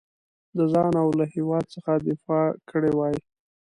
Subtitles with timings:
[0.57, 3.15] د ځان او له هیواد څخه دفاع کړې وای.